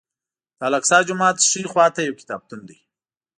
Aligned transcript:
د 0.57 0.59
الاقصی 0.67 0.99
جومات 1.07 1.35
ښي 1.49 1.61
خوا 1.71 1.85
ته 1.95 1.99
یو 2.07 2.17
کتابتون 2.21 2.61
دی. 2.69 2.77